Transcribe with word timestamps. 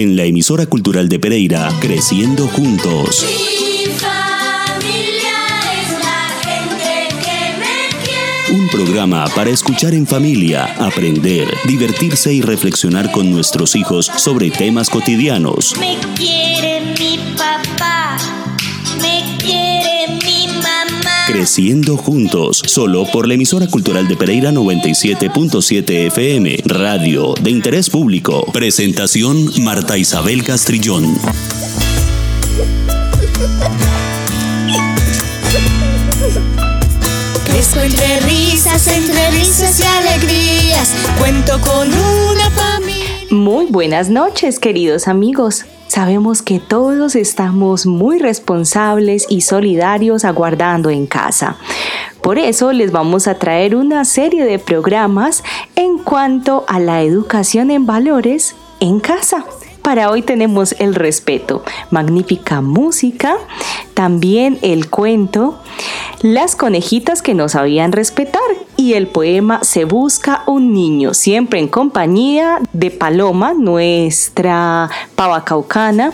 en 0.00 0.16
la 0.16 0.24
emisora 0.24 0.64
cultural 0.64 1.10
de 1.10 1.18
Pereira, 1.18 1.68
Creciendo 1.78 2.48
Juntos. 2.48 3.26
Un 8.50 8.68
programa 8.68 9.26
para 9.34 9.50
escuchar 9.50 9.92
en 9.92 10.06
familia, 10.06 10.64
aprender, 10.78 11.48
divertirse 11.66 12.32
y 12.32 12.40
reflexionar 12.40 13.12
con 13.12 13.30
nuestros 13.30 13.76
hijos 13.76 14.10
sobre 14.16 14.50
temas 14.50 14.88
cotidianos. 14.88 15.74
Me 15.78 15.98
quiere 16.16 16.80
mi 16.98 17.29
Creciendo 21.30 21.96
juntos, 21.96 22.60
solo 22.66 23.04
por 23.12 23.28
la 23.28 23.34
emisora 23.34 23.68
cultural 23.68 24.08
de 24.08 24.16
Pereira 24.16 24.50
97.7 24.50 26.08
FM, 26.08 26.56
radio 26.64 27.34
de 27.40 27.52
interés 27.52 27.88
público. 27.88 28.44
Presentación 28.52 29.48
Marta 29.62 29.96
Isabel 29.96 30.42
Castrillón. 30.42 31.04
Crezco 37.46 37.78
entre 37.78 38.20
risas, 38.22 38.88
entre 38.88 39.30
risas 39.30 39.78
y 39.78 39.84
alegrías. 39.84 40.92
Cuento 41.16 41.60
con 41.60 41.86
una 41.86 42.50
familia. 42.50 43.06
Muy 43.30 43.66
buenas 43.66 44.10
noches, 44.10 44.58
queridos 44.58 45.06
amigos. 45.06 45.64
Sabemos 45.90 46.40
que 46.40 46.60
todos 46.60 47.16
estamos 47.16 47.84
muy 47.84 48.20
responsables 48.20 49.26
y 49.28 49.40
solidarios 49.40 50.24
aguardando 50.24 50.88
en 50.88 51.08
casa. 51.08 51.56
Por 52.22 52.38
eso 52.38 52.70
les 52.70 52.92
vamos 52.92 53.26
a 53.26 53.34
traer 53.34 53.74
una 53.74 54.04
serie 54.04 54.44
de 54.44 54.60
programas 54.60 55.42
en 55.74 55.98
cuanto 55.98 56.64
a 56.68 56.78
la 56.78 57.02
educación 57.02 57.72
en 57.72 57.86
valores 57.86 58.54
en 58.78 59.00
casa. 59.00 59.44
Para 59.82 60.10
hoy 60.10 60.22
tenemos 60.22 60.74
el 60.78 60.94
respeto, 60.94 61.64
magnífica 61.90 62.60
música, 62.60 63.36
también 63.94 64.58
el 64.62 64.90
cuento, 64.90 65.58
las 66.22 66.54
conejitas 66.54 67.22
que 67.22 67.34
no 67.34 67.48
sabían 67.48 67.92
respetar 67.92 68.42
y 68.76 68.94
el 68.94 69.08
poema 69.08 69.62
Se 69.62 69.84
busca 69.84 70.42
un 70.46 70.72
niño, 70.72 71.14
siempre 71.14 71.60
en 71.60 71.68
compañía 71.68 72.58
de 72.72 72.90
Paloma, 72.90 73.54
nuestra 73.54 74.90
pava 75.14 75.44
caucana, 75.44 76.12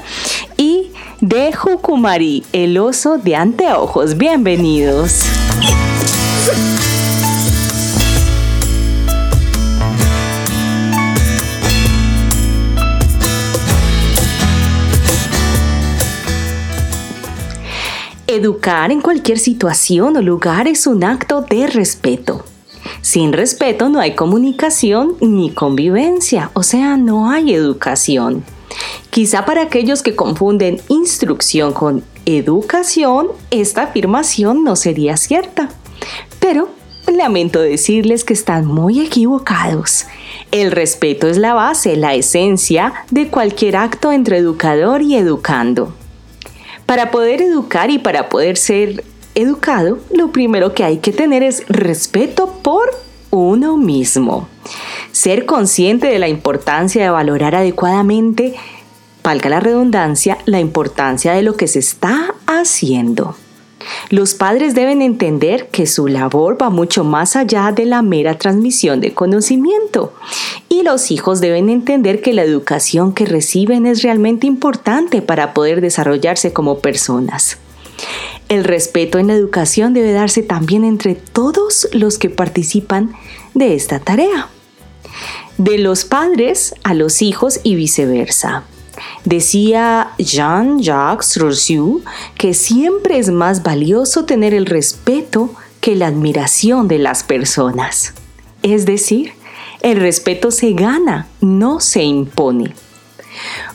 y 0.56 0.90
de 1.20 1.52
Jucumari, 1.52 2.44
el 2.52 2.78
oso 2.78 3.18
de 3.18 3.36
anteojos. 3.36 4.16
Bienvenidos. 4.16 5.22
Educar 18.36 18.92
en 18.92 19.00
cualquier 19.00 19.38
situación 19.38 20.14
o 20.14 20.20
lugar 20.20 20.68
es 20.68 20.86
un 20.86 21.04
acto 21.04 21.40
de 21.40 21.66
respeto. 21.68 22.44
Sin 23.00 23.32
respeto 23.32 23.88
no 23.88 23.98
hay 23.98 24.14
comunicación 24.14 25.16
ni 25.22 25.52
convivencia, 25.52 26.50
o 26.52 26.62
sea, 26.62 26.98
no 26.98 27.30
hay 27.30 27.54
educación. 27.54 28.44
Quizá 29.08 29.46
para 29.46 29.62
aquellos 29.62 30.02
que 30.02 30.14
confunden 30.14 30.82
instrucción 30.90 31.72
con 31.72 32.04
educación, 32.26 33.28
esta 33.50 33.84
afirmación 33.84 34.64
no 34.64 34.76
sería 34.76 35.16
cierta. 35.16 35.70
Pero 36.38 36.68
lamento 37.10 37.62
decirles 37.62 38.22
que 38.22 38.34
están 38.34 38.66
muy 38.66 39.00
equivocados. 39.00 40.04
El 40.52 40.72
respeto 40.72 41.26
es 41.26 41.38
la 41.38 41.54
base, 41.54 41.96
la 41.96 42.12
esencia 42.12 42.92
de 43.10 43.28
cualquier 43.28 43.76
acto 43.76 44.12
entre 44.12 44.36
educador 44.36 45.00
y 45.00 45.16
educando. 45.16 45.94
Para 46.86 47.10
poder 47.10 47.42
educar 47.42 47.90
y 47.90 47.98
para 47.98 48.28
poder 48.28 48.56
ser 48.56 49.04
educado, 49.34 49.98
lo 50.14 50.32
primero 50.32 50.72
que 50.72 50.84
hay 50.84 50.98
que 50.98 51.12
tener 51.12 51.42
es 51.42 51.64
respeto 51.68 52.52
por 52.62 52.90
uno 53.30 53.76
mismo. 53.76 54.48
Ser 55.12 55.46
consciente 55.46 56.06
de 56.06 56.18
la 56.18 56.28
importancia 56.28 57.02
de 57.02 57.10
valorar 57.10 57.54
adecuadamente, 57.54 58.54
valga 59.22 59.50
la 59.50 59.60
redundancia, 59.60 60.38
la 60.46 60.60
importancia 60.60 61.32
de 61.32 61.42
lo 61.42 61.56
que 61.56 61.66
se 61.66 61.80
está 61.80 62.34
haciendo. 62.46 63.36
Los 64.10 64.34
padres 64.34 64.74
deben 64.74 65.02
entender 65.02 65.68
que 65.68 65.86
su 65.86 66.06
labor 66.06 66.60
va 66.60 66.70
mucho 66.70 67.04
más 67.04 67.36
allá 67.36 67.72
de 67.72 67.84
la 67.84 68.02
mera 68.02 68.38
transmisión 68.38 69.00
de 69.00 69.14
conocimiento 69.14 70.12
y 70.68 70.82
los 70.82 71.10
hijos 71.10 71.40
deben 71.40 71.68
entender 71.68 72.20
que 72.22 72.32
la 72.32 72.42
educación 72.42 73.12
que 73.12 73.26
reciben 73.26 73.86
es 73.86 74.02
realmente 74.02 74.46
importante 74.46 75.22
para 75.22 75.54
poder 75.54 75.80
desarrollarse 75.80 76.52
como 76.52 76.80
personas. 76.80 77.58
El 78.48 78.62
respeto 78.62 79.18
en 79.18 79.28
la 79.28 79.34
educación 79.34 79.92
debe 79.92 80.12
darse 80.12 80.42
también 80.42 80.84
entre 80.84 81.14
todos 81.14 81.88
los 81.92 82.18
que 82.18 82.30
participan 82.30 83.12
de 83.54 83.74
esta 83.74 83.98
tarea, 83.98 84.48
de 85.58 85.78
los 85.78 86.04
padres 86.04 86.74
a 86.84 86.94
los 86.94 87.22
hijos 87.22 87.60
y 87.64 87.74
viceversa. 87.74 88.64
Decía 89.24 90.12
Jean-Jacques 90.18 91.36
Rousseau 91.36 92.02
que 92.36 92.54
siempre 92.54 93.18
es 93.18 93.30
más 93.30 93.62
valioso 93.62 94.24
tener 94.24 94.54
el 94.54 94.66
respeto 94.66 95.54
que 95.80 95.94
la 95.94 96.08
admiración 96.08 96.88
de 96.88 96.98
las 96.98 97.22
personas. 97.22 98.14
Es 98.62 98.86
decir, 98.86 99.32
el 99.82 100.00
respeto 100.00 100.50
se 100.50 100.72
gana, 100.72 101.28
no 101.40 101.80
se 101.80 102.02
impone. 102.02 102.74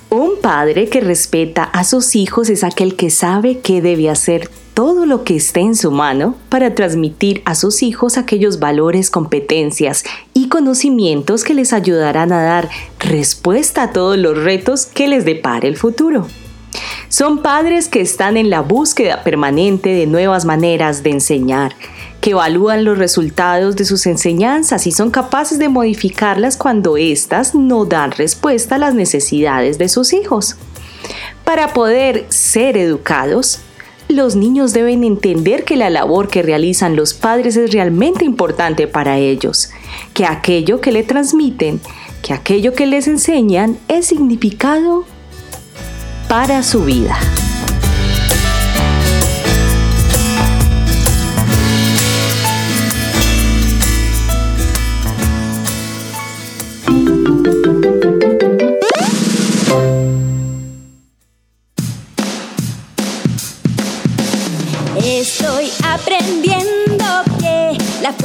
Un 0.09 0.41
padre 0.41 0.89
que 0.89 0.99
respeta 0.99 1.63
a 1.63 1.83
sus 1.83 2.15
hijos 2.15 2.49
es 2.49 2.63
aquel 2.63 2.95
que 2.95 3.09
sabe 3.09 3.59
que 3.59 3.81
debe 3.81 4.09
hacer 4.09 4.49
todo 4.73 5.05
lo 5.05 5.23
que 5.23 5.35
esté 5.35 5.59
en 5.59 5.75
su 5.75 5.91
mano 5.91 6.35
para 6.49 6.75
transmitir 6.75 7.41
a 7.45 7.55
sus 7.55 7.83
hijos 7.83 8.17
aquellos 8.17 8.59
valores, 8.59 9.09
competencias 9.09 10.03
y 10.33 10.47
conocimientos 10.47 11.43
que 11.43 11.53
les 11.53 11.73
ayudarán 11.73 12.31
a 12.31 12.41
dar 12.41 12.69
respuesta 12.99 13.83
a 13.83 13.91
todos 13.91 14.17
los 14.17 14.37
retos 14.37 14.85
que 14.85 15.07
les 15.07 15.25
depare 15.25 15.67
el 15.67 15.77
futuro. 15.77 16.27
Son 17.09 17.41
padres 17.41 17.89
que 17.89 17.99
están 17.99 18.37
en 18.37 18.49
la 18.49 18.61
búsqueda 18.61 19.23
permanente 19.23 19.89
de 19.89 20.07
nuevas 20.07 20.45
maneras 20.45 21.03
de 21.03 21.09
enseñar, 21.09 21.75
que 22.21 22.31
evalúan 22.31 22.85
los 22.85 22.97
resultados 22.97 23.75
de 23.75 23.83
sus 23.83 24.05
enseñanzas 24.05 24.87
y 24.87 24.91
son 24.91 25.11
capaces 25.11 25.59
de 25.59 25.67
modificarlas 25.67 26.55
cuando 26.55 26.95
éstas 26.95 27.53
no 27.53 27.85
dan 27.85 28.11
respuesta 28.11 28.75
a 28.75 28.77
las 28.77 28.93
necesidades 28.93 29.77
de 29.77 29.89
sus 29.89 30.13
hijos. 30.13 30.55
Para 31.43 31.73
poder 31.73 32.25
ser 32.29 32.77
educados, 32.77 33.59
los 34.11 34.35
niños 34.35 34.73
deben 34.73 35.03
entender 35.03 35.63
que 35.63 35.75
la 35.75 35.89
labor 35.89 36.27
que 36.27 36.41
realizan 36.41 36.95
los 36.95 37.13
padres 37.13 37.55
es 37.55 37.71
realmente 37.71 38.25
importante 38.25 38.87
para 38.87 39.17
ellos, 39.17 39.69
que 40.13 40.25
aquello 40.25 40.81
que 40.81 40.91
le 40.91 41.03
transmiten, 41.03 41.79
que 42.21 42.33
aquello 42.33 42.73
que 42.73 42.85
les 42.85 43.07
enseñan 43.07 43.77
es 43.87 44.07
significado 44.07 45.05
para 46.27 46.63
su 46.63 46.85
vida. 46.85 47.17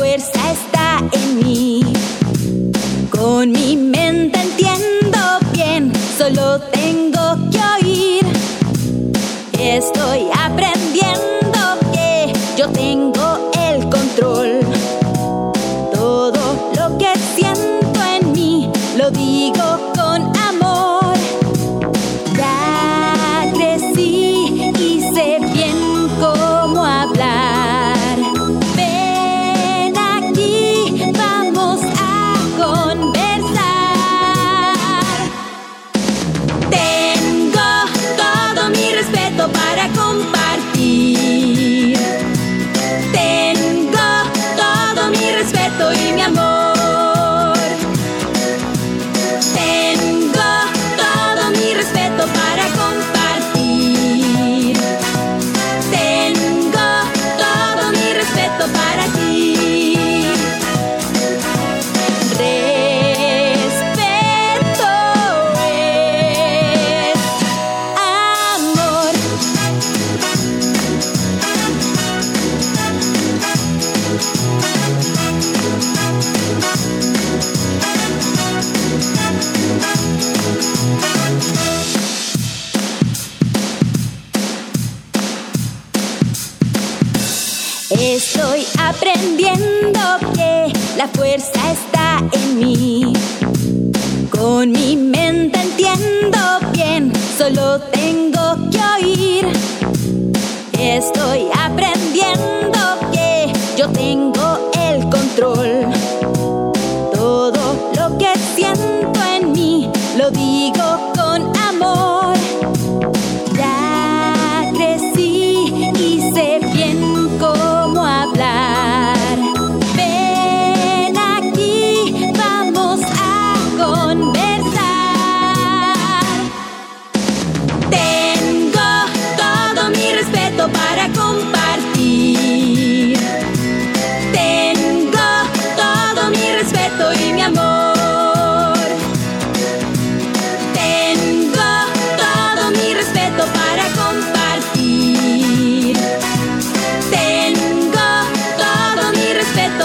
Fuerza 0.07 0.53
está 0.53 1.03
en 1.11 1.39
mí. 1.39 1.83
Con 3.11 3.51
mi 3.51 3.77
mente 3.77 4.36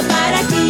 para 0.08 0.48
ti. 0.48 0.61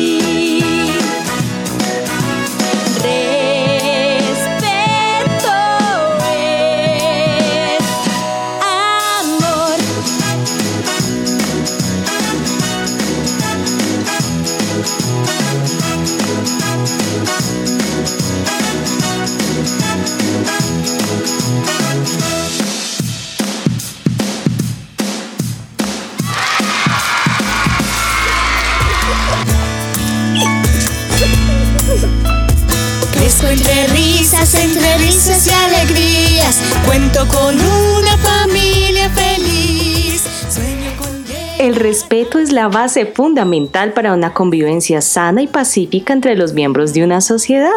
Es 42.40 42.52
la 42.52 42.68
base 42.68 43.06
fundamental 43.06 43.94
para 43.94 44.14
una 44.14 44.34
convivencia 44.34 45.02
sana 45.02 45.42
y 45.42 45.48
pacífica 45.48 46.14
entre 46.14 46.36
los 46.36 46.54
miembros 46.54 46.94
de 46.94 47.04
una 47.04 47.22
sociedad. 47.22 47.72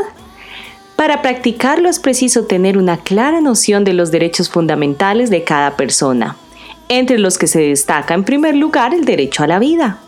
Para 0.96 1.22
practicarlo 1.22 1.88
es 1.88 1.98
preciso 1.98 2.44
tener 2.44 2.78
una 2.78 2.98
clara 2.98 3.40
noción 3.40 3.84
de 3.84 3.94
los 3.94 4.10
derechos 4.10 4.48
fundamentales 4.48 5.28
de 5.30 5.42
cada 5.42 5.76
persona, 5.76 6.36
entre 6.88 7.18
los 7.18 7.36
que 7.36 7.46
se 7.46 7.60
destaca 7.60 8.14
en 8.14 8.24
primer 8.24 8.54
lugar 8.54 8.94
el 8.94 9.04
derecho 9.04 9.42
a 9.42 9.46
la 9.46 9.58
vida, 9.58 9.98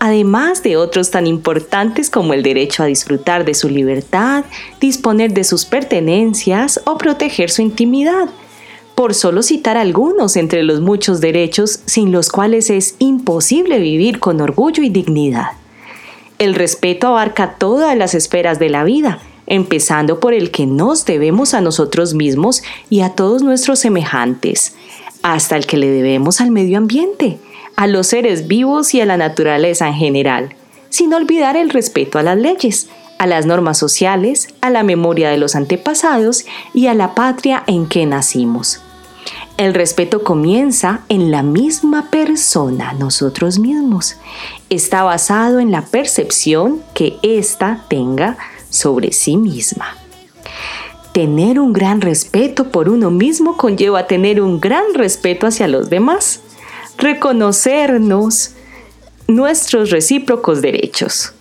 además 0.00 0.64
de 0.64 0.76
otros 0.76 1.10
tan 1.10 1.28
importantes 1.28 2.10
como 2.10 2.34
el 2.34 2.42
derecho 2.42 2.82
a 2.82 2.86
disfrutar 2.86 3.44
de 3.44 3.54
su 3.54 3.68
libertad, 3.68 4.44
disponer 4.80 5.32
de 5.32 5.44
sus 5.44 5.64
pertenencias 5.64 6.80
o 6.86 6.98
proteger 6.98 7.50
su 7.50 7.62
intimidad, 7.62 8.28
por 8.94 9.14
solo 9.14 9.42
citar 9.42 9.76
algunos 9.76 10.36
entre 10.36 10.62
los 10.62 10.80
muchos 10.80 11.20
derechos 11.20 11.80
sin 11.86 12.12
los 12.12 12.28
cuales 12.30 12.70
es 12.70 12.94
imposible 12.98 13.78
vivir 13.78 14.20
con 14.20 14.40
orgullo 14.40 14.82
y 14.82 14.88
dignidad. 14.88 15.48
El 16.38 16.54
respeto 16.54 17.08
abarca 17.08 17.54
todas 17.58 17.96
las 17.96 18.14
esferas 18.14 18.58
de 18.58 18.68
la 18.68 18.84
vida, 18.84 19.20
empezando 19.46 20.20
por 20.20 20.34
el 20.34 20.50
que 20.50 20.66
nos 20.66 21.04
debemos 21.04 21.54
a 21.54 21.60
nosotros 21.60 22.14
mismos 22.14 22.62
y 22.90 23.00
a 23.00 23.10
todos 23.10 23.42
nuestros 23.42 23.78
semejantes, 23.78 24.74
hasta 25.22 25.56
el 25.56 25.66
que 25.66 25.76
le 25.76 25.88
debemos 25.88 26.40
al 26.40 26.50
medio 26.50 26.78
ambiente, 26.78 27.38
a 27.76 27.86
los 27.86 28.08
seres 28.08 28.48
vivos 28.48 28.94
y 28.94 29.00
a 29.00 29.06
la 29.06 29.16
naturaleza 29.16 29.88
en 29.88 29.94
general, 29.94 30.54
sin 30.88 31.14
olvidar 31.14 31.56
el 31.56 31.70
respeto 31.70 32.18
a 32.18 32.22
las 32.22 32.38
leyes, 32.38 32.88
a 33.22 33.26
las 33.28 33.46
normas 33.46 33.78
sociales, 33.78 34.48
a 34.62 34.68
la 34.68 34.82
memoria 34.82 35.30
de 35.30 35.38
los 35.38 35.54
antepasados 35.54 36.44
y 36.74 36.88
a 36.88 36.94
la 36.94 37.14
patria 37.14 37.62
en 37.68 37.86
que 37.86 38.04
nacimos. 38.04 38.80
El 39.56 39.74
respeto 39.74 40.24
comienza 40.24 41.02
en 41.08 41.30
la 41.30 41.44
misma 41.44 42.10
persona, 42.10 42.94
nosotros 42.94 43.60
mismos. 43.60 44.16
Está 44.70 45.04
basado 45.04 45.60
en 45.60 45.70
la 45.70 45.82
percepción 45.82 46.82
que 46.94 47.16
ésta 47.22 47.84
tenga 47.88 48.38
sobre 48.70 49.12
sí 49.12 49.36
misma. 49.36 49.96
Tener 51.12 51.60
un 51.60 51.72
gran 51.72 52.00
respeto 52.00 52.72
por 52.72 52.88
uno 52.88 53.12
mismo 53.12 53.56
conlleva 53.56 54.08
tener 54.08 54.42
un 54.42 54.58
gran 54.58 54.94
respeto 54.94 55.46
hacia 55.46 55.68
los 55.68 55.90
demás. 55.90 56.40
Reconocernos 56.98 58.54
nuestros 59.28 59.90
recíprocos 59.90 60.60
derechos. 60.60 61.34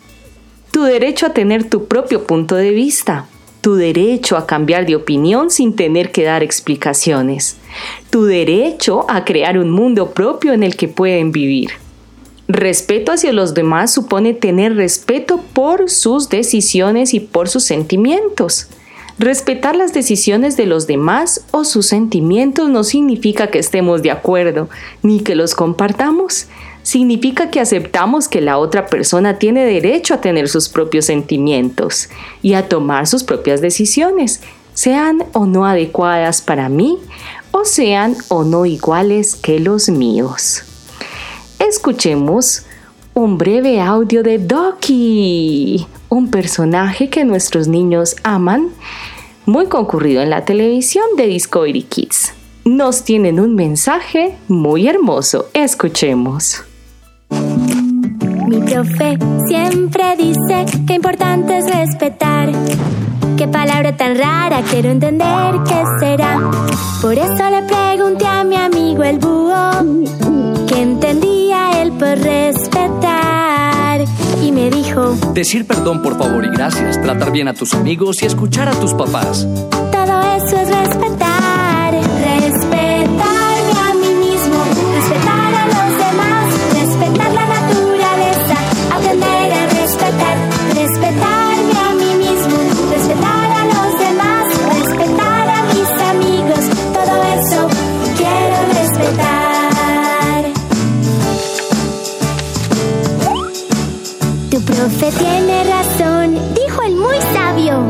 Tu 0.71 0.83
derecho 0.83 1.25
a 1.25 1.33
tener 1.33 1.69
tu 1.69 1.85
propio 1.85 2.23
punto 2.23 2.55
de 2.55 2.71
vista. 2.71 3.27
Tu 3.59 3.75
derecho 3.75 4.37
a 4.37 4.47
cambiar 4.47 4.85
de 4.85 4.95
opinión 4.95 5.49
sin 5.49 5.75
tener 5.75 6.11
que 6.11 6.23
dar 6.23 6.43
explicaciones. 6.43 7.57
Tu 8.09 8.23
derecho 8.23 9.05
a 9.09 9.25
crear 9.25 9.57
un 9.57 9.69
mundo 9.69 10.11
propio 10.11 10.53
en 10.53 10.63
el 10.63 10.77
que 10.77 10.87
pueden 10.87 11.31
vivir. 11.31 11.71
Respeto 12.47 13.11
hacia 13.11 13.33
los 13.33 13.53
demás 13.53 13.93
supone 13.93 14.33
tener 14.33 14.75
respeto 14.75 15.41
por 15.53 15.89
sus 15.89 16.29
decisiones 16.29 17.13
y 17.13 17.19
por 17.19 17.49
sus 17.49 17.63
sentimientos. 17.63 18.67
Respetar 19.19 19.75
las 19.75 19.93
decisiones 19.93 20.57
de 20.57 20.65
los 20.65 20.87
demás 20.87 21.45
o 21.51 21.63
sus 21.63 21.85
sentimientos 21.85 22.69
no 22.69 22.83
significa 22.83 23.47
que 23.47 23.59
estemos 23.59 24.01
de 24.01 24.11
acuerdo 24.11 24.67
ni 25.03 25.19
que 25.19 25.35
los 25.35 25.53
compartamos. 25.53 26.47
Significa 26.83 27.51
que 27.51 27.59
aceptamos 27.59 28.27
que 28.27 28.41
la 28.41 28.57
otra 28.57 28.87
persona 28.87 29.37
tiene 29.37 29.65
derecho 29.65 30.15
a 30.15 30.21
tener 30.21 30.49
sus 30.49 30.67
propios 30.69 31.05
sentimientos 31.05 32.09
y 32.41 32.53
a 32.53 32.67
tomar 32.67 33.07
sus 33.07 33.23
propias 33.23 33.61
decisiones, 33.61 34.41
sean 34.73 35.23
o 35.33 35.45
no 35.45 35.65
adecuadas 35.65 36.41
para 36.41 36.69
mí 36.69 36.97
o 37.51 37.65
sean 37.65 38.15
o 38.29 38.43
no 38.43 38.65
iguales 38.65 39.35
que 39.35 39.59
los 39.59 39.89
míos. 39.89 40.63
Escuchemos 41.59 42.63
un 43.13 43.37
breve 43.37 43.81
audio 43.81 44.23
de 44.23 44.39
Doki, 44.39 45.85
un 46.09 46.31
personaje 46.31 47.09
que 47.09 47.25
nuestros 47.25 47.67
niños 47.67 48.15
aman, 48.23 48.69
muy 49.45 49.67
concurrido 49.67 50.21
en 50.21 50.29
la 50.29 50.45
televisión 50.45 51.05
de 51.17 51.27
Discovery 51.27 51.83
Kids. 51.83 52.33
Nos 52.63 53.03
tienen 53.03 53.39
un 53.39 53.55
mensaje 53.55 54.37
muy 54.47 54.87
hermoso. 54.87 55.49
Escuchemos. 55.53 56.63
Mi 58.51 58.59
profe 58.59 59.17
siempre 59.47 60.17
dice 60.17 60.65
que 60.85 60.95
importante 60.95 61.57
es 61.57 61.73
respetar. 61.73 62.51
Qué 63.37 63.47
palabra 63.47 63.95
tan 63.95 64.17
rara, 64.17 64.61
quiero 64.69 64.89
entender 64.89 65.55
qué 65.65 65.81
será. 66.01 66.37
Por 67.01 67.13
eso 67.13 67.49
le 67.49 67.63
pregunté 67.63 68.27
a 68.27 68.43
mi 68.43 68.57
amigo 68.57 69.05
el 69.05 69.19
búho 69.19 69.55
qué 70.67 70.81
entendía 70.81 71.81
él 71.81 71.93
por 71.93 72.17
respetar. 72.19 74.01
Y 74.43 74.51
me 74.51 74.69
dijo, 74.69 75.15
Decir 75.33 75.65
perdón 75.65 76.01
por 76.01 76.17
favor 76.17 76.43
y 76.43 76.49
gracias, 76.49 77.01
tratar 77.01 77.31
bien 77.31 77.47
a 77.47 77.53
tus 77.53 77.73
amigos 77.73 78.21
y 78.21 78.25
escuchar 78.25 78.67
a 78.67 78.73
tus 78.73 78.93
papás. 78.93 79.47
todo 79.69 80.21
eso 80.35 80.57
es 80.57 80.67
respetar. 80.67 81.40
jefe 105.01 105.17
tiene 105.17 105.63
razón, 105.63 106.35
dijo 106.53 106.83
el 106.83 106.95
muy 106.95 107.17
sabio. 107.33 107.87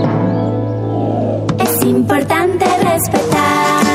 Es 1.60 1.86
importante 1.86 2.66
respetar. 2.84 3.86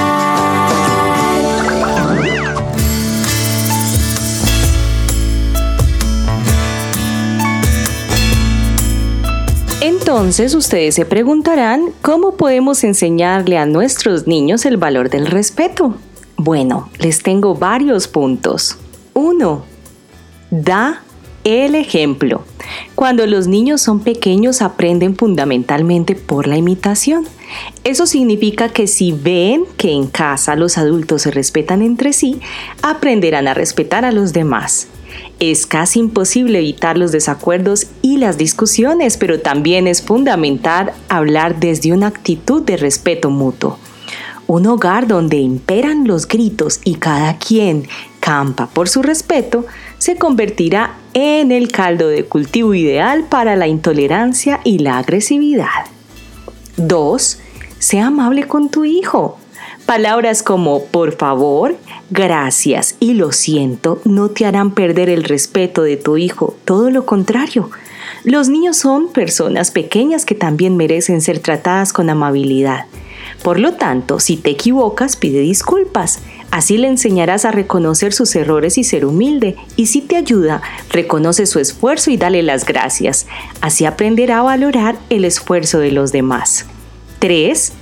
Entonces 9.80 10.54
ustedes 10.54 10.94
se 10.94 11.06
preguntarán 11.06 11.92
cómo 12.02 12.36
podemos 12.36 12.84
enseñarle 12.84 13.56
a 13.56 13.66
nuestros 13.66 14.26
niños 14.26 14.66
el 14.66 14.76
valor 14.76 15.08
del 15.08 15.26
respeto. 15.26 15.96
Bueno, 16.36 16.90
les 16.98 17.22
tengo 17.22 17.54
varios 17.54 18.08
puntos. 18.08 18.76
1. 19.14 19.64
Da 20.50 21.02
el 21.46 21.76
ejemplo. 21.76 22.42
Cuando 22.96 23.24
los 23.24 23.46
niños 23.46 23.80
son 23.80 24.00
pequeños 24.00 24.62
aprenden 24.62 25.14
fundamentalmente 25.14 26.16
por 26.16 26.48
la 26.48 26.56
imitación. 26.56 27.24
Eso 27.84 28.06
significa 28.06 28.70
que 28.70 28.88
si 28.88 29.12
ven 29.12 29.64
que 29.76 29.92
en 29.92 30.08
casa 30.08 30.56
los 30.56 30.76
adultos 30.76 31.22
se 31.22 31.30
respetan 31.30 31.82
entre 31.82 32.12
sí, 32.12 32.40
aprenderán 32.82 33.46
a 33.46 33.54
respetar 33.54 34.04
a 34.04 34.10
los 34.10 34.32
demás. 34.32 34.88
Es 35.38 35.66
casi 35.66 36.00
imposible 36.00 36.58
evitar 36.58 36.98
los 36.98 37.12
desacuerdos 37.12 37.86
y 38.02 38.16
las 38.16 38.38
discusiones, 38.38 39.16
pero 39.16 39.38
también 39.38 39.86
es 39.86 40.02
fundamental 40.02 40.94
hablar 41.08 41.60
desde 41.60 41.92
una 41.92 42.08
actitud 42.08 42.62
de 42.62 42.76
respeto 42.76 43.30
mutuo. 43.30 43.78
Un 44.48 44.66
hogar 44.66 45.06
donde 45.06 45.36
imperan 45.36 46.08
los 46.08 46.26
gritos 46.26 46.80
y 46.82 46.96
cada 46.96 47.38
quien 47.38 47.86
campa 48.18 48.66
por 48.66 48.88
su 48.88 49.02
respeto 49.02 49.64
se 50.06 50.14
convertirá 50.14 50.94
en 51.14 51.50
el 51.50 51.72
caldo 51.72 52.06
de 52.06 52.22
cultivo 52.22 52.74
ideal 52.74 53.24
para 53.28 53.56
la 53.56 53.66
intolerancia 53.66 54.60
y 54.62 54.78
la 54.78 54.98
agresividad. 54.98 55.86
2. 56.76 57.40
Sea 57.80 58.06
amable 58.06 58.44
con 58.44 58.68
tu 58.68 58.84
hijo. 58.84 59.36
Palabras 59.84 60.44
como 60.44 60.84
por 60.84 61.16
favor, 61.16 61.76
gracias 62.08 62.94
y 63.00 63.14
lo 63.14 63.32
siento 63.32 64.00
no 64.04 64.28
te 64.28 64.46
harán 64.46 64.74
perder 64.74 65.10
el 65.10 65.24
respeto 65.24 65.82
de 65.82 65.96
tu 65.96 66.16
hijo, 66.16 66.54
todo 66.64 66.88
lo 66.90 67.04
contrario. 67.04 67.68
Los 68.22 68.48
niños 68.48 68.76
son 68.76 69.08
personas 69.08 69.72
pequeñas 69.72 70.24
que 70.24 70.36
también 70.36 70.76
merecen 70.76 71.20
ser 71.20 71.40
tratadas 71.40 71.92
con 71.92 72.10
amabilidad. 72.10 72.84
Por 73.42 73.58
lo 73.58 73.74
tanto, 73.74 74.20
si 74.20 74.36
te 74.36 74.50
equivocas, 74.50 75.16
pide 75.16 75.40
disculpas. 75.40 76.20
Así 76.50 76.78
le 76.78 76.88
enseñarás 76.88 77.44
a 77.44 77.50
reconocer 77.50 78.12
sus 78.12 78.34
errores 78.36 78.78
y 78.78 78.84
ser 78.84 79.04
humilde. 79.04 79.56
Y 79.76 79.86
si 79.86 80.00
te 80.00 80.16
ayuda, 80.16 80.62
reconoce 80.90 81.46
su 81.46 81.58
esfuerzo 81.58 82.10
y 82.10 82.16
dale 82.16 82.42
las 82.42 82.64
gracias. 82.64 83.26
Así 83.60 83.84
aprenderá 83.84 84.38
a 84.38 84.42
valorar 84.42 84.96
el 85.10 85.24
esfuerzo 85.24 85.78
de 85.78 85.92
los 85.92 86.12
demás. 86.12 86.66
3 87.18 87.72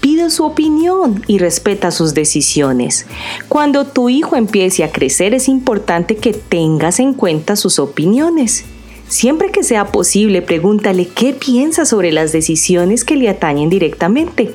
pide 0.00 0.30
su 0.30 0.44
opinión 0.44 1.24
y 1.26 1.38
respeta 1.38 1.90
sus 1.90 2.14
decisiones. 2.14 3.06
Cuando 3.48 3.86
tu 3.86 4.08
hijo 4.08 4.36
empiece 4.36 4.84
a 4.84 4.92
crecer 4.92 5.34
es 5.34 5.48
importante 5.48 6.16
que 6.16 6.32
tengas 6.32 7.00
en 7.00 7.12
cuenta 7.12 7.56
sus 7.56 7.80
opiniones. 7.80 8.64
Siempre 9.08 9.50
que 9.50 9.64
sea 9.64 9.86
posible, 9.92 10.42
pregúntale 10.42 11.08
qué 11.08 11.32
piensa 11.32 11.84
sobre 11.84 12.12
las 12.12 12.32
decisiones 12.32 13.04
que 13.04 13.16
le 13.16 13.28
atañen 13.28 13.68
directamente. 13.68 14.54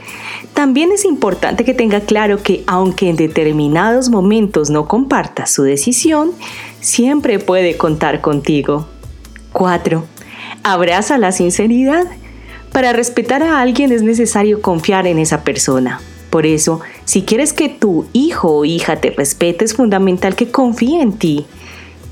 También 0.53 0.91
es 0.91 1.05
importante 1.05 1.63
que 1.63 1.73
tenga 1.73 2.01
claro 2.01 2.43
que 2.43 2.63
aunque 2.67 3.09
en 3.09 3.15
determinados 3.15 4.09
momentos 4.09 4.69
no 4.69 4.87
comparta 4.87 5.45
su 5.45 5.63
decisión, 5.63 6.31
siempre 6.81 7.39
puede 7.39 7.77
contar 7.77 8.21
contigo. 8.21 8.87
4. 9.53 10.03
Abraza 10.63 11.17
la 11.17 11.31
sinceridad. 11.31 12.05
Para 12.71 12.93
respetar 12.93 13.43
a 13.43 13.61
alguien 13.61 13.91
es 13.91 14.03
necesario 14.03 14.61
confiar 14.61 15.07
en 15.07 15.19
esa 15.19 15.43
persona. 15.43 15.99
Por 16.29 16.45
eso, 16.45 16.79
si 17.03 17.23
quieres 17.23 17.51
que 17.51 17.67
tu 17.67 18.05
hijo 18.13 18.49
o 18.55 18.65
hija 18.65 18.95
te 18.97 19.09
respete, 19.09 19.65
es 19.65 19.73
fundamental 19.75 20.35
que 20.35 20.49
confíe 20.49 21.01
en 21.01 21.13
ti. 21.13 21.45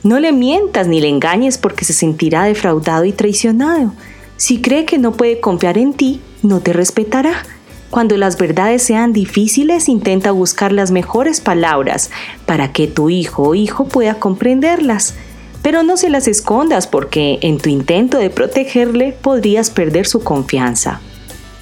No 0.03 0.19
le 0.19 0.31
mientas 0.31 0.87
ni 0.87 0.99
le 0.99 1.07
engañes 1.07 1.57
porque 1.57 1.85
se 1.85 1.93
sentirá 1.93 2.43
defraudado 2.43 3.05
y 3.05 3.13
traicionado. 3.13 3.93
Si 4.35 4.61
cree 4.61 4.85
que 4.85 4.97
no 4.97 5.13
puede 5.13 5.39
confiar 5.39 5.77
en 5.77 5.93
ti, 5.93 6.21
no 6.41 6.59
te 6.59 6.73
respetará. 6.73 7.43
Cuando 7.89 8.17
las 8.17 8.37
verdades 8.37 8.83
sean 8.83 9.13
difíciles, 9.13 9.89
intenta 9.89 10.31
buscar 10.31 10.71
las 10.71 10.91
mejores 10.91 11.41
palabras 11.41 12.11
para 12.45 12.71
que 12.71 12.85
tu 12.87 13.09
hijo 13.09 13.43
o 13.49 13.55
hijo 13.55 13.85
pueda 13.85 14.15
comprenderlas. 14.15 15.15
Pero 15.63 15.81
no 15.83 15.97
se 15.97 16.09
las 16.09 16.27
escondas 16.27 16.85
porque 16.87 17.39
en 17.41 17.57
tu 17.57 17.69
intento 17.69 18.17
de 18.17 18.29
protegerle 18.29 19.15
podrías 19.19 19.71
perder 19.71 20.07
su 20.07 20.23
confianza. 20.23 21.01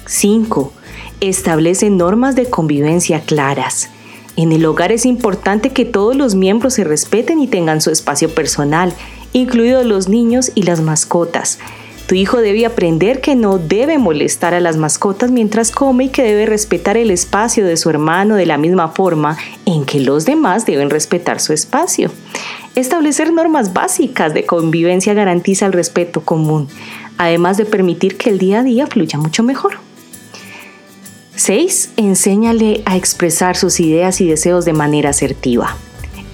5. 0.06 0.72
Establece 1.20 1.90
normas 1.90 2.36
de 2.36 2.48
convivencia 2.48 3.20
claras. 3.20 3.88
En 4.36 4.52
el 4.52 4.66
hogar 4.66 4.92
es 4.92 5.04
importante 5.04 5.70
que 5.70 5.84
todos 5.84 6.14
los 6.14 6.34
miembros 6.34 6.74
se 6.74 6.84
respeten 6.84 7.40
y 7.40 7.48
tengan 7.48 7.80
su 7.80 7.90
espacio 7.90 8.32
personal, 8.32 8.92
incluidos 9.32 9.84
los 9.84 10.08
niños 10.08 10.52
y 10.54 10.62
las 10.62 10.80
mascotas. 10.80 11.58
Tu 12.08 12.14
hijo 12.14 12.38
debe 12.38 12.64
aprender 12.64 13.20
que 13.20 13.36
no 13.36 13.58
debe 13.58 13.98
molestar 13.98 14.54
a 14.54 14.60
las 14.60 14.78
mascotas 14.78 15.30
mientras 15.30 15.70
come 15.70 16.04
y 16.04 16.08
que 16.08 16.22
debe 16.22 16.46
respetar 16.46 16.96
el 16.96 17.10
espacio 17.10 17.66
de 17.66 17.76
su 17.76 17.90
hermano 17.90 18.36
de 18.36 18.46
la 18.46 18.56
misma 18.56 18.88
forma 18.88 19.36
en 19.66 19.84
que 19.84 20.00
los 20.00 20.24
demás 20.24 20.64
deben 20.64 20.88
respetar 20.88 21.38
su 21.38 21.52
espacio. 21.52 22.10
Establecer 22.74 23.30
normas 23.30 23.74
básicas 23.74 24.32
de 24.32 24.46
convivencia 24.46 25.12
garantiza 25.12 25.66
el 25.66 25.74
respeto 25.74 26.22
común, 26.22 26.68
además 27.18 27.58
de 27.58 27.66
permitir 27.66 28.16
que 28.16 28.30
el 28.30 28.38
día 28.38 28.60
a 28.60 28.62
día 28.62 28.86
fluya 28.86 29.18
mucho 29.18 29.42
mejor. 29.42 29.74
6. 31.36 31.90
Enséñale 31.98 32.80
a 32.86 32.96
expresar 32.96 33.54
sus 33.54 33.80
ideas 33.80 34.22
y 34.22 34.26
deseos 34.26 34.64
de 34.64 34.72
manera 34.72 35.10
asertiva. 35.10 35.76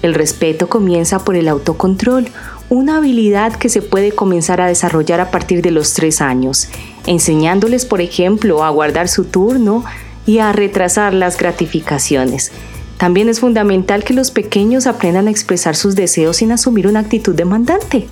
El 0.01 0.13
respeto 0.13 0.69
comienza 0.69 1.25
por 1.25 1.35
el 1.35 1.49
autocontrol, 1.49 2.27
una 2.69 2.97
habilidad 2.97 3.53
que 3.53 3.69
se 3.69 3.81
puede 3.81 4.11
comenzar 4.11 4.61
a 4.61 4.67
desarrollar 4.67 5.19
a 5.19 5.31
partir 5.31 5.61
de 5.61 5.71
los 5.71 5.93
tres 5.93 6.21
años, 6.21 6.69
enseñándoles, 7.05 7.85
por 7.85 8.01
ejemplo, 8.01 8.63
a 8.63 8.69
guardar 8.69 9.07
su 9.07 9.25
turno 9.25 9.83
y 10.25 10.39
a 10.39 10.51
retrasar 10.51 11.13
las 11.13 11.37
gratificaciones. 11.37 12.51
También 12.97 13.29
es 13.29 13.39
fundamental 13.41 14.03
que 14.03 14.13
los 14.13 14.31
pequeños 14.31 14.87
aprendan 14.87 15.27
a 15.27 15.31
expresar 15.31 15.75
sus 15.75 15.95
deseos 15.95 16.37
sin 16.37 16.51
asumir 16.51 16.87
una 16.87 17.01
actitud 17.01 17.35
demandante, 17.35 18.07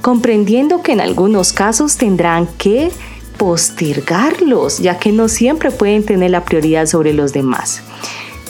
comprendiendo 0.00 0.82
que 0.82 0.92
en 0.92 1.00
algunos 1.00 1.52
casos 1.52 1.96
tendrán 1.96 2.46
que 2.56 2.90
postergarlos, 3.36 4.78
ya 4.78 4.98
que 4.98 5.12
no 5.12 5.28
siempre 5.28 5.70
pueden 5.70 6.04
tener 6.04 6.30
la 6.30 6.44
prioridad 6.44 6.86
sobre 6.86 7.12
los 7.12 7.32
demás. 7.32 7.82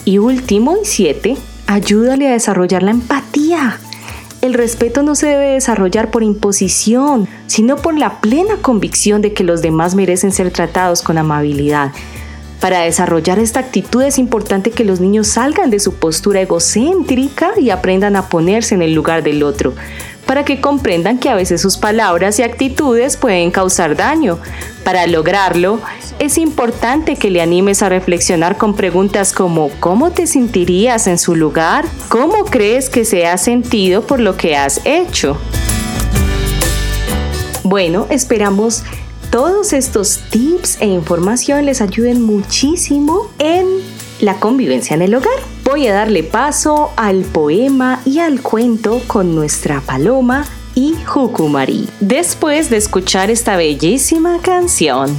Y 0.05 0.19
último, 0.19 0.77
y 0.81 0.85
siete, 0.85 1.37
ayúdale 1.67 2.29
a 2.29 2.33
desarrollar 2.33 2.83
la 2.83 2.91
empatía 2.91 3.79
el 4.49 4.55
respeto 4.55 5.03
no 5.03 5.13
se 5.13 5.27
debe 5.27 5.51
desarrollar 5.51 6.09
por 6.09 6.23
imposición, 6.23 7.27
sino 7.45 7.75
por 7.75 7.95
la 7.95 8.19
plena 8.19 8.55
convicción 8.63 9.21
de 9.21 9.31
que 9.31 9.43
los 9.43 9.61
demás 9.61 9.93
merecen 9.93 10.31
ser 10.31 10.49
tratados 10.49 11.03
con 11.03 11.19
amabilidad. 11.19 11.91
Para 12.59 12.79
desarrollar 12.81 13.37
esta 13.37 13.59
actitud 13.59 14.01
es 14.01 14.17
importante 14.17 14.71
que 14.71 14.83
los 14.83 14.99
niños 14.99 15.27
salgan 15.27 15.69
de 15.69 15.79
su 15.79 15.93
postura 15.93 16.41
egocéntrica 16.41 17.51
y 17.59 17.69
aprendan 17.69 18.15
a 18.15 18.27
ponerse 18.27 18.73
en 18.73 18.81
el 18.81 18.95
lugar 18.95 19.21
del 19.21 19.43
otro, 19.43 19.75
para 20.29 20.45
que 20.45 20.61
comprendan 20.61 21.17
que 21.17 21.27
a 21.27 21.33
veces 21.33 21.59
sus 21.59 21.77
palabras 21.77 22.37
y 22.37 22.43
actitudes 22.43 23.17
pueden 23.17 23.49
causar 23.49 23.95
daño. 23.95 24.37
Para 24.83 25.07
lograrlo, 25.07 25.81
es 26.19 26.37
importante 26.37 27.15
que 27.15 27.31
le 27.31 27.41
animes 27.41 27.81
a 27.81 27.89
reflexionar 27.89 28.55
con 28.55 28.75
preguntas 28.75 29.33
como 29.33 29.71
¿cómo 29.79 30.11
te 30.11 30.27
sentirías 30.27 31.07
en 31.07 31.17
su 31.17 31.35
lugar? 31.35 31.83
¿Cómo 32.09 32.45
crees 32.45 32.91
que 32.91 33.05
se 33.05 33.25
ha 33.25 33.39
sentido 33.39 34.05
por 34.05 34.19
lo 34.19 34.37
que 34.37 34.55
has 34.55 34.81
hecho? 34.85 35.35
Bueno, 37.63 38.05
esperamos 38.11 38.83
todos 39.31 39.73
estos 39.73 40.19
tips 40.29 40.79
e 40.79 40.85
información 40.85 41.65
les 41.65 41.81
ayuden 41.81 42.21
muchísimo 42.21 43.31
en 43.39 43.65
la 44.19 44.35
convivencia 44.35 44.93
en 44.93 45.01
el 45.01 45.15
hogar. 45.15 45.58
Voy 45.69 45.85
a 45.85 45.93
darle 45.93 46.23
paso 46.23 46.91
al 46.95 47.21
poema 47.21 48.01
y 48.03 48.17
al 48.17 48.41
cuento 48.41 49.03
con 49.05 49.35
nuestra 49.35 49.81
paloma 49.81 50.43
y 50.73 50.95
Jukumari, 51.05 51.87
después 51.99 52.71
de 52.71 52.77
escuchar 52.77 53.29
esta 53.29 53.55
bellísima 53.55 54.39
canción. 54.41 55.15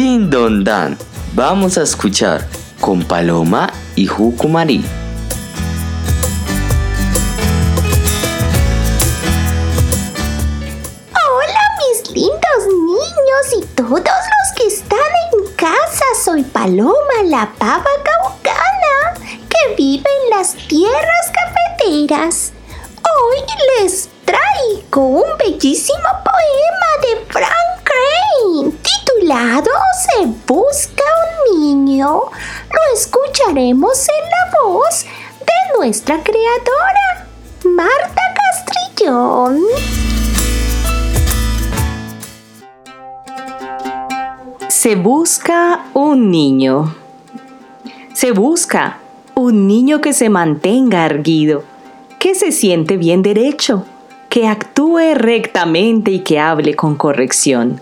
Dan, 0.00 0.96
vamos 1.34 1.76
a 1.76 1.82
escuchar 1.82 2.46
con 2.80 3.02
Paloma 3.02 3.68
y 3.96 4.06
Jucumarí. 4.06 4.84
Hola 11.10 11.62
mis 11.80 12.10
lindos 12.12 12.62
niños 12.68 13.60
y 13.60 13.66
todos 13.74 13.98
los 13.98 14.52
que 14.56 14.68
están 14.68 14.98
en 15.32 15.52
casa. 15.56 16.04
Soy 16.24 16.44
Paloma, 16.44 16.94
la 17.24 17.50
pava 17.58 17.82
caucana, 18.04 19.14
que 19.48 19.74
vive 19.76 20.08
en 20.22 20.38
las 20.38 20.54
tierras 20.68 21.32
cafeteras. 21.34 22.52
Hoy 23.02 23.82
les 23.82 24.08
traigo 24.24 25.24
un 25.24 25.38
bellísimo 25.38 26.08
poema 26.22 26.90
de 27.02 27.32
Frank 27.32 27.82
Crane 27.82 28.77
titulado 29.18 29.70
Se 30.06 30.26
busca 30.46 31.02
un 31.52 31.60
niño. 31.60 32.06
Lo 32.08 32.94
escucharemos 32.94 34.06
en 34.08 34.24
la 34.30 34.62
voz 34.62 35.04
de 35.40 35.78
nuestra 35.78 36.22
creadora, 36.22 37.26
Marta 37.64 38.22
Castrillón. 38.96 39.60
Se 44.68 44.94
busca 44.96 45.86
un 45.94 46.30
niño. 46.30 46.94
Se 48.14 48.32
busca 48.32 48.98
un 49.34 49.66
niño 49.66 50.00
que 50.00 50.12
se 50.12 50.28
mantenga 50.28 51.06
erguido, 51.06 51.64
que 52.18 52.34
se 52.34 52.52
siente 52.52 52.96
bien 52.96 53.22
derecho, 53.22 53.84
que 54.28 54.48
actúe 54.48 55.14
rectamente 55.14 56.10
y 56.10 56.20
que 56.20 56.40
hable 56.40 56.74
con 56.74 56.96
corrección. 56.96 57.80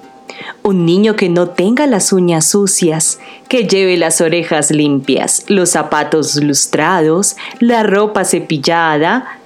Un 0.62 0.84
niño 0.84 1.16
que 1.16 1.28
no 1.28 1.48
tenga 1.48 1.86
las 1.86 2.12
uñas 2.12 2.46
sucias, 2.46 3.20
que 3.48 3.66
lleve 3.66 3.96
las 3.96 4.20
orejas 4.20 4.70
limpias, 4.70 5.44
los 5.48 5.70
zapatos 5.70 6.36
lustrados, 6.36 7.36
la 7.60 7.82
ropa 7.82 8.24
cepillada, 8.24 9.38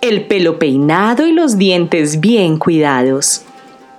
el 0.00 0.26
pelo 0.26 0.58
peinado 0.58 1.26
y 1.26 1.32
los 1.32 1.58
dientes 1.58 2.20
bien 2.20 2.58
cuidados. 2.58 3.42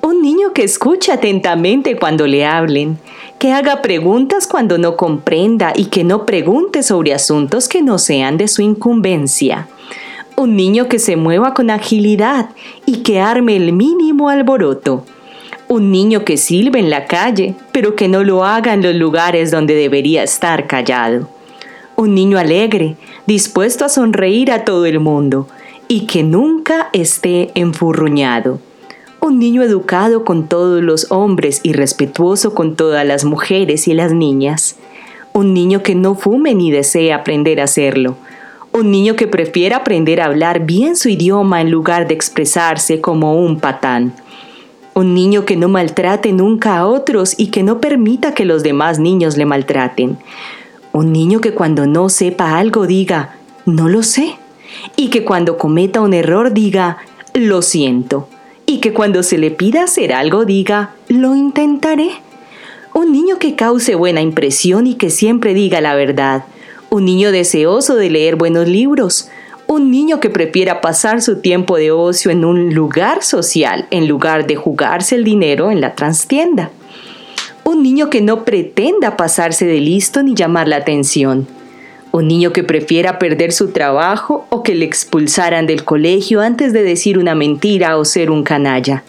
Un 0.02 0.22
niño 0.22 0.54
que 0.54 0.64
escuche 0.64 1.12
atentamente 1.12 1.98
cuando 1.98 2.26
le 2.26 2.46
hablen, 2.46 3.00
que 3.38 3.52
haga 3.52 3.82
preguntas 3.82 4.48
cuando 4.48 4.78
no 4.78 4.96
comprenda 4.96 5.74
y 5.76 5.86
que 5.86 6.06
no 6.06 6.26
pregunte 6.26 6.84
sobre 6.84 7.14
asuntos 7.14 7.68
que 7.68 7.82
no 7.82 7.98
sean 7.98 8.38
de 8.38 8.48
su 8.48 8.62
incumbencia. 8.62 9.68
Un 10.38 10.56
niño 10.56 10.88
que 10.88 11.00
se 11.00 11.18
mueva 11.18 11.54
con 11.54 11.70
agilidad 11.70 12.52
y 12.86 12.98
que 12.98 13.20
arme 13.20 13.58
el 13.58 13.74
mínimo 13.74 14.30
alboroto. 14.30 15.04
Un 15.70 15.90
niño 15.92 16.26
que 16.26 16.36
silbe 16.36 16.80
en 16.80 16.90
la 16.90 17.06
calle, 17.06 17.56
pero 17.72 17.96
que 17.96 18.10
no 18.10 18.26
lo 18.26 18.44
haga 18.44 18.74
en 18.74 18.84
los 18.84 18.96
lugares 18.96 19.52
donde 19.52 19.76
debería 19.76 20.24
estar 20.24 20.68
callado. 20.68 21.30
Un 21.96 22.14
niño 22.14 22.38
alegre, 22.38 22.98
dispuesto 23.26 23.86
a 23.86 23.90
sonreír 23.90 24.52
a 24.52 24.66
todo 24.66 24.86
el 24.86 25.00
mundo 25.00 25.48
y 25.88 26.06
que 26.08 26.24
nunca 26.24 26.90
esté 26.92 27.52
enfurruñado 27.56 28.60
un 29.22 29.38
niño 29.38 29.64
educado 29.64 30.24
con 30.24 30.48
todos 30.48 30.82
los 30.82 31.12
hombres 31.12 31.60
y 31.64 31.74
respetuoso 31.74 32.54
con 32.54 32.76
todas 32.76 33.06
las 33.06 33.26
mujeres 33.26 33.88
y 33.88 33.94
las 33.94 34.14
niñas. 34.14 34.78
Un 35.34 35.54
niño 35.54 35.84
que 35.84 35.94
no 35.94 36.16
fume 36.16 36.56
ni 36.56 36.72
desee 36.72 37.14
aprender 37.14 37.60
a 37.60 37.66
hacerlo. 37.66 38.16
Un 38.72 38.92
niño 38.92 39.16
que 39.16 39.28
prefiera 39.28 39.78
aprender 39.78 40.22
a 40.22 40.26
hablar 40.26 40.66
bien 40.66 40.96
su 40.96 41.10
idioma 41.10 41.62
en 41.62 41.70
lugar 41.70 42.08
de 42.08 42.14
expresarse 42.14 43.02
como 43.02 43.40
un 43.40 43.60
patán. 43.60 44.14
Un 45.00 45.14
niño 45.14 45.46
que 45.46 45.56
no 45.56 45.70
maltrate 45.70 46.34
nunca 46.34 46.78
a 46.78 46.86
otros 46.86 47.34
y 47.38 47.52
que 47.52 47.64
no 47.64 47.80
permita 47.80 48.34
que 48.34 48.44
los 48.44 48.64
demás 48.64 49.00
niños 49.00 49.38
le 49.38 49.46
maltraten. 49.46 50.18
Un 50.92 51.14
niño 51.14 51.40
que 51.40 51.54
cuando 51.54 51.88
no 51.88 52.10
sepa 52.10 52.58
algo 52.58 52.86
diga, 52.86 53.38
no 53.66 53.88
lo 53.88 54.04
sé. 54.04 54.36
Y 54.98 55.08
que 55.08 55.24
cuando 55.24 55.58
cometa 55.58 56.02
un 56.02 56.14
error 56.14 56.54
diga, 56.54 56.98
lo 57.34 57.62
siento 57.62 58.28
y 58.66 58.80
que 58.82 58.92
cuando 58.92 59.24
se 59.24 59.38
le 59.38 59.52
pida 59.52 59.84
hacer 59.84 60.12
algo 60.12 60.44
diga, 60.44 60.94
lo 61.08 61.34
intentaré. 61.34 62.10
Un 62.94 63.14
niño 63.14 63.40
que 63.40 63.56
cause 63.56 63.96
buena 63.96 64.20
impresión 64.20 64.86
y 64.86 64.96
que 64.96 65.12
siempre 65.12 65.54
diga 65.54 65.80
la 65.80 65.96
verdad. 65.96 66.44
Un 66.90 67.06
niño 67.06 67.32
deseoso 67.32 67.96
de 67.96 68.10
leer 68.10 68.36
buenos 68.36 68.68
libros. 68.68 69.30
Un 69.70 69.92
niño 69.92 70.20
que 70.20 70.30
prefiera 70.30 70.82
pasar 70.82 71.22
su 71.22 71.42
tiempo 71.42 71.78
de 71.78 71.92
ocio 71.92 72.32
en 72.32 72.44
un 72.44 72.74
lugar 72.74 73.24
social 73.24 73.88
en 73.92 74.08
lugar 74.08 74.48
de 74.48 74.56
jugarse 74.56 75.16
el 75.16 75.24
dinero 75.24 75.70
en 75.70 75.80
la 75.80 75.94
transtienda. 75.94 76.72
Un 77.64 77.84
niño 77.84 78.10
que 78.10 78.20
no 78.20 78.44
pretenda 78.44 79.16
pasarse 79.16 79.66
de 79.66 79.80
listo 79.80 80.24
ni 80.24 80.34
llamar 80.34 80.68
la 80.68 80.78
atención 80.78 81.48
un 82.12 82.28
niño 82.28 82.54
que 82.54 82.64
prefiera 82.64 83.20
perder 83.20 83.52
su 83.52 83.70
trabajo 83.70 84.46
o 84.50 84.64
que 84.64 84.74
le 84.74 84.86
expulsaran 84.86 85.68
del 85.68 85.84
colegio 85.84 86.42
antes 86.42 86.74
de 86.74 86.84
decir 86.84 87.20
una 87.20 87.36
mentira 87.36 87.98
o 87.98 88.06
ser 88.06 88.32
un 88.32 88.44
canalla. 88.44 89.04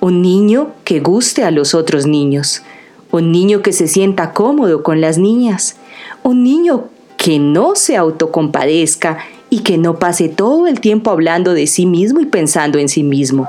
Un 0.00 0.20
niño 0.20 0.72
que 0.84 1.00
guste 1.00 1.44
a 1.44 1.50
los 1.50 1.74
otros 1.74 2.06
niños. 2.06 2.62
Un 3.10 3.32
niño 3.32 3.62
que 3.62 3.72
se 3.72 3.88
sienta 3.88 4.32
cómodo 4.32 4.82
con 4.82 5.00
las 5.00 5.16
niñas. 5.16 5.76
Un 6.22 6.44
niño 6.44 6.88
que 7.16 7.38
no 7.38 7.74
se 7.74 7.96
autocompadezca 7.96 9.18
y 9.50 9.60
que 9.60 9.78
no 9.78 9.98
pase 9.98 10.28
todo 10.28 10.66
el 10.66 10.80
tiempo 10.80 11.10
hablando 11.10 11.54
de 11.54 11.66
sí 11.66 11.86
mismo 11.86 12.20
y 12.20 12.26
pensando 12.26 12.78
en 12.78 12.88
sí 12.88 13.02
mismo. 13.02 13.48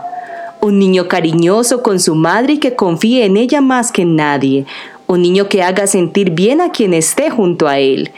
Un 0.62 0.80
niño 0.80 1.08
cariñoso 1.08 1.84
con 1.84 2.00
su 2.00 2.16
madre 2.16 2.54
y 2.54 2.58
que 2.60 2.76
confíe 2.76 3.26
en 3.26 3.38
ella 3.38 3.62
más 3.62 3.92
que 3.92 4.04
en 4.04 4.16
nadie. 4.16 4.66
Un 5.08 5.22
niño 5.22 5.48
que 5.48 5.64
haga 5.64 5.88
sentir 5.88 6.32
bien 6.32 6.62
a 6.62 6.72
quien 6.72 6.94
esté 6.94 7.30
junto 7.30 7.68
a 7.68 7.80
él 7.80 8.12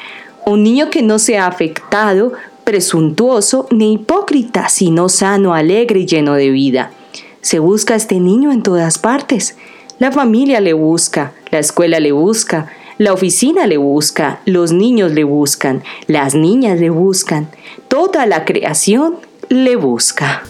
un 0.50 0.64
niño 0.64 0.90
que 0.90 1.02
no 1.02 1.20
sea 1.20 1.48
afectado, 1.48 2.34
presuntuoso 2.64 3.68
ni 3.72 3.94
hipócrita, 3.94 4.70
sino 4.70 5.10
sano, 5.10 5.54
alegre 5.54 6.02
y 6.02 6.06
lleno 6.06 6.34
de 6.34 6.50
vida. 6.50 6.92
Se 7.42 7.60
busca 7.60 7.94
a 7.94 7.98
este 7.98 8.20
niño 8.20 8.52
en 8.52 8.64
todas 8.64 8.98
partes. 8.98 9.58
La 10.00 10.12
familia 10.12 10.60
le 10.60 10.74
busca, 10.74 11.34
la 11.52 11.60
escuela 11.60 12.00
le 12.00 12.12
busca, 12.12 12.68
la 13.00 13.14
oficina 13.14 13.66
le 13.66 13.78
busca, 13.78 14.42
los 14.46 14.74
niños 14.74 15.14
le 15.14 15.24
buscan, 15.24 15.84
las 16.08 16.36
niñas 16.36 16.82
le 16.82 16.90
buscan, 16.90 17.50
toda 17.88 18.26
la 18.26 18.44
creación 18.44 19.16
le 19.48 19.78
busca. 19.78 20.44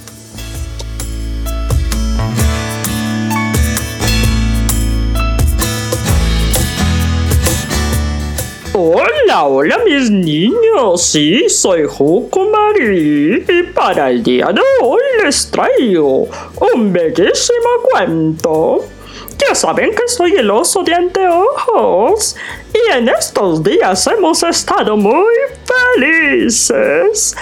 Hola, 8.74 9.44
hola 9.46 9.78
mis 9.86 10.10
niños, 10.10 11.04
sí, 11.04 11.48
soy 11.50 11.84
Juco 11.88 12.50
Marí 12.50 13.46
y 13.48 13.64
para 13.76 14.10
el 14.10 14.24
día 14.24 14.48
de 14.48 14.62
hoy 14.82 15.02
les 15.24 15.52
traigo 15.52 16.28
un 16.74 16.92
bellísimo 16.92 17.70
cuento. 17.92 18.99
Ya 19.40 19.56
saben 19.56 19.92
que 19.92 20.08
soy 20.08 20.34
el 20.34 20.52
oso 20.52 20.84
de 20.84 20.94
anteojos 20.94 22.36
y 22.74 22.92
en 22.92 23.10
estos 23.10 23.64
días 23.64 24.06
hemos 24.08 24.44
estado 24.44 24.98
muy 24.98 25.34
felices 25.96 27.36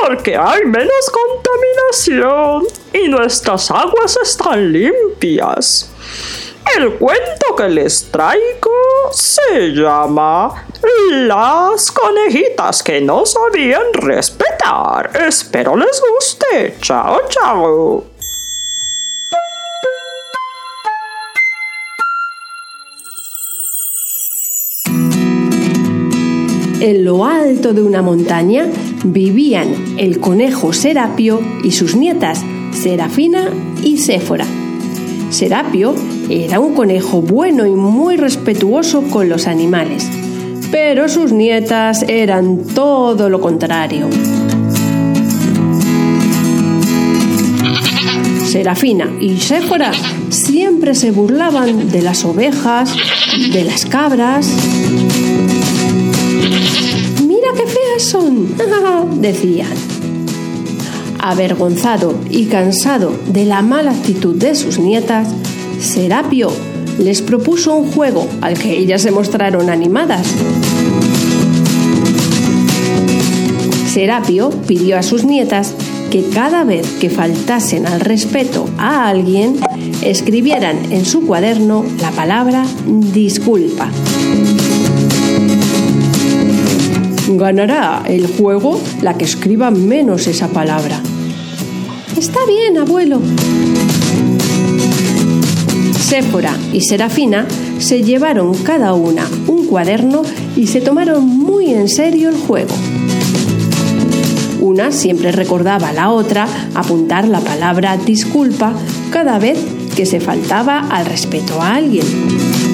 porque 0.00 0.36
hay 0.36 0.64
menos 0.64 1.10
contaminación 1.10 2.66
y 2.92 3.08
nuestras 3.08 3.70
aguas 3.70 4.16
están 4.22 4.72
limpias. 4.72 5.90
El 6.76 6.94
cuento 6.94 7.56
que 7.56 7.68
les 7.68 8.10
traigo 8.10 8.70
se 9.10 9.72
llama 9.72 10.66
Las 11.10 11.90
conejitas 11.90 12.82
que 12.82 13.00
no 13.00 13.26
sabían 13.26 13.92
respetar. 13.94 15.10
Espero 15.26 15.74
les 15.76 16.00
guste. 16.00 16.76
Chao, 16.80 17.20
chao. 17.28 18.04
En 26.80 27.04
lo 27.04 27.26
alto 27.26 27.74
de 27.74 27.82
una 27.82 28.00
montaña 28.00 28.66
vivían 29.04 29.68
el 29.98 30.18
conejo 30.18 30.72
Serapio 30.72 31.38
y 31.62 31.72
sus 31.72 31.94
nietas 31.94 32.42
Serafina 32.72 33.50
y 33.84 33.98
Séfora. 33.98 34.46
Serapio 35.28 35.94
era 36.30 36.58
un 36.58 36.74
conejo 36.74 37.20
bueno 37.20 37.66
y 37.66 37.72
muy 37.72 38.16
respetuoso 38.16 39.02
con 39.02 39.28
los 39.28 39.46
animales, 39.46 40.08
pero 40.70 41.10
sus 41.10 41.32
nietas 41.32 42.02
eran 42.08 42.64
todo 42.74 43.28
lo 43.28 43.42
contrario. 43.42 44.08
Serafina 48.46 49.08
y 49.20 49.36
Séfora 49.36 49.92
siempre 50.30 50.94
se 50.94 51.10
burlaban 51.10 51.90
de 51.90 52.00
las 52.00 52.24
ovejas, 52.24 52.96
de 53.52 53.64
las 53.64 53.84
cabras. 53.84 54.50
Mira 57.40 57.54
qué 57.54 57.66
feas 57.66 58.02
son, 58.02 58.54
decían. 59.22 59.72
Avergonzado 61.18 62.14
y 62.28 62.46
cansado 62.46 63.14
de 63.28 63.46
la 63.46 63.62
mala 63.62 63.92
actitud 63.92 64.36
de 64.36 64.54
sus 64.54 64.78
nietas, 64.78 65.28
Serapio 65.80 66.50
les 66.98 67.22
propuso 67.22 67.74
un 67.74 67.90
juego 67.90 68.28
al 68.42 68.58
que 68.58 68.76
ellas 68.76 69.00
se 69.00 69.10
mostraron 69.10 69.70
animadas. 69.70 70.26
Serapio 73.90 74.50
pidió 74.50 74.98
a 74.98 75.02
sus 75.02 75.24
nietas 75.24 75.74
que 76.10 76.28
cada 76.28 76.64
vez 76.64 76.86
que 77.00 77.08
faltasen 77.08 77.86
al 77.86 78.00
respeto 78.00 78.68
a 78.76 79.08
alguien, 79.08 79.60
escribieran 80.02 80.92
en 80.92 81.06
su 81.06 81.26
cuaderno 81.26 81.86
la 82.02 82.10
palabra 82.10 82.66
disculpa. 82.86 83.90
Ganará 87.38 88.02
el 88.06 88.26
juego 88.26 88.80
la 89.02 89.16
que 89.16 89.24
escriba 89.24 89.70
menos 89.70 90.26
esa 90.26 90.48
palabra. 90.48 91.00
Está 92.16 92.40
bien, 92.46 92.76
abuelo. 92.76 93.20
Séfora 95.98 96.56
y 96.72 96.80
Serafina 96.80 97.46
se 97.78 98.02
llevaron 98.02 98.54
cada 98.54 98.94
una 98.94 99.28
un 99.46 99.66
cuaderno 99.66 100.22
y 100.56 100.66
se 100.66 100.80
tomaron 100.80 101.26
muy 101.26 101.72
en 101.72 101.88
serio 101.88 102.28
el 102.28 102.36
juego. 102.36 102.74
Una 104.60 104.90
siempre 104.90 105.30
recordaba 105.32 105.90
a 105.90 105.92
la 105.92 106.10
otra 106.10 106.46
apuntar 106.74 107.28
la 107.28 107.40
palabra 107.40 107.96
disculpa 107.96 108.72
cada 109.10 109.38
vez 109.38 109.58
que 109.94 110.04
se 110.04 110.20
faltaba 110.20 110.80
al 110.80 111.06
respeto 111.06 111.60
a 111.60 111.74
alguien. 111.74 112.69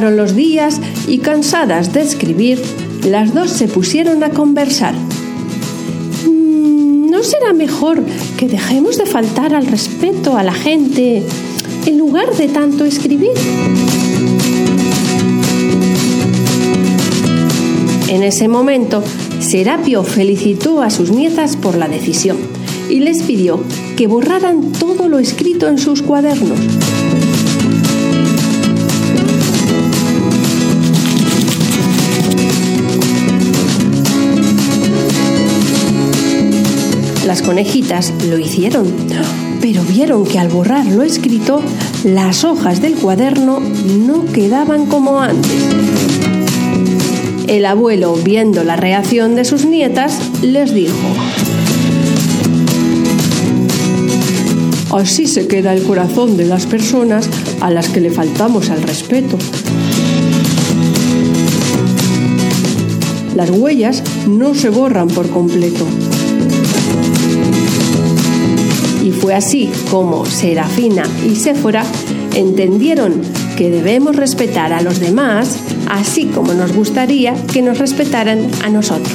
Los 0.00 0.34
días 0.34 0.80
y 1.06 1.18
cansadas 1.18 1.92
de 1.92 2.00
escribir, 2.00 2.58
las 3.04 3.34
dos 3.34 3.50
se 3.50 3.68
pusieron 3.68 4.24
a 4.24 4.30
conversar. 4.30 4.94
¿No 6.26 7.22
será 7.22 7.52
mejor 7.52 8.02
que 8.38 8.48
dejemos 8.48 8.96
de 8.96 9.04
faltar 9.04 9.54
al 9.54 9.66
respeto 9.66 10.38
a 10.38 10.42
la 10.42 10.54
gente 10.54 11.22
en 11.84 11.98
lugar 11.98 12.34
de 12.34 12.48
tanto 12.48 12.86
escribir? 12.86 13.32
En 18.08 18.22
ese 18.22 18.48
momento, 18.48 19.04
Serapio 19.38 20.02
felicitó 20.02 20.80
a 20.80 20.88
sus 20.88 21.10
nietas 21.10 21.56
por 21.56 21.76
la 21.76 21.88
decisión 21.88 22.38
y 22.88 23.00
les 23.00 23.22
pidió 23.22 23.60
que 23.96 24.06
borraran 24.06 24.72
todo 24.72 25.08
lo 25.08 25.18
escrito 25.18 25.68
en 25.68 25.78
sus 25.78 26.00
cuadernos. 26.00 26.58
Las 37.26 37.42
conejitas 37.42 38.12
lo 38.28 38.38
hicieron, 38.38 38.86
pero 39.60 39.82
vieron 39.82 40.24
que 40.24 40.38
al 40.38 40.48
borrar 40.48 40.86
lo 40.86 41.02
escrito, 41.02 41.62
las 42.02 42.44
hojas 42.44 42.80
del 42.80 42.94
cuaderno 42.94 43.60
no 43.60 44.24
quedaban 44.24 44.86
como 44.86 45.20
antes. 45.20 45.50
El 47.46 47.66
abuelo, 47.66 48.14
viendo 48.14 48.64
la 48.64 48.76
reacción 48.76 49.34
de 49.34 49.44
sus 49.44 49.66
nietas, 49.66 50.18
les 50.42 50.72
dijo, 50.72 50.96
Así 54.92 55.26
se 55.26 55.46
queda 55.46 55.72
el 55.74 55.82
corazón 55.84 56.36
de 56.36 56.46
las 56.46 56.66
personas 56.66 57.28
a 57.60 57.70
las 57.70 57.88
que 57.88 58.00
le 58.00 58.10
faltamos 58.10 58.70
al 58.70 58.82
respeto. 58.82 59.38
Las 63.36 63.50
huellas 63.50 64.02
no 64.26 64.54
se 64.54 64.68
borran 64.68 65.08
por 65.08 65.28
completo. 65.30 65.86
Y 69.02 69.12
fue 69.12 69.34
así 69.34 69.70
como 69.90 70.26
Serafina 70.26 71.04
y 71.26 71.36
Séfora 71.36 71.84
entendieron 72.34 73.22
que 73.56 73.70
debemos 73.70 74.16
respetar 74.16 74.72
a 74.72 74.82
los 74.82 75.00
demás 75.00 75.58
así 75.90 76.26
como 76.26 76.54
nos 76.54 76.72
gustaría 76.72 77.34
que 77.46 77.62
nos 77.62 77.78
respetaran 77.78 78.48
a 78.64 78.70
nosotros. 78.70 79.12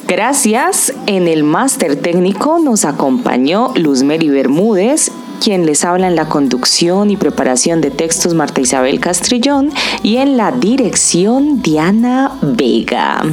Gracias. 0.07 0.93
En 1.05 1.27
el 1.27 1.43
máster 1.43 1.95
técnico 1.95 2.57
nos 2.59 2.83
acompañó 2.83 3.71
Luz 3.75 4.01
Mary 4.03 4.29
Bermúdez 4.29 5.11
quien 5.41 5.65
les 5.65 5.83
habla 5.83 6.07
en 6.07 6.15
la 6.15 6.29
conducción 6.29 7.09
y 7.09 7.17
preparación 7.17 7.81
de 7.81 7.89
textos 7.89 8.35
Marta 8.35 8.61
Isabel 8.61 8.99
Castrillón 8.99 9.73
y 10.03 10.17
en 10.17 10.37
la 10.37 10.51
dirección 10.51 11.61
Diana 11.63 12.37
Vega. 12.41 13.23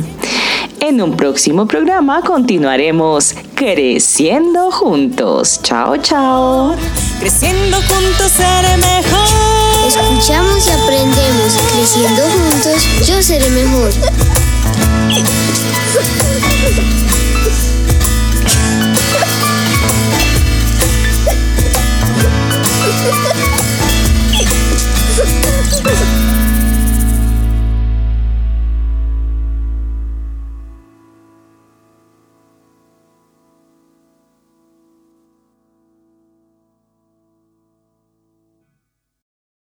En 0.80 1.02
un 1.02 1.16
próximo 1.16 1.66
programa 1.66 2.22
continuaremos 2.22 3.34
creciendo 3.54 4.70
juntos. 4.70 5.60
Chao, 5.62 5.98
chao. 5.98 6.74
Creciendo 7.20 7.76
juntos 7.76 8.32
seré 8.34 8.76
mejor. 8.78 9.28
Escuchamos 9.86 10.66
y 10.66 10.70
aprendemos. 10.70 11.58
Creciendo 11.74 12.22
juntos, 12.22 13.06
yo 13.06 13.22
seré 13.22 13.50
mejor. 13.50 13.92